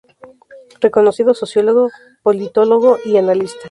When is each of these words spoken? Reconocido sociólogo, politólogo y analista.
Reconocido 0.79 1.35
sociólogo, 1.35 1.91
politólogo 2.23 2.97
y 3.05 3.17
analista. 3.17 3.59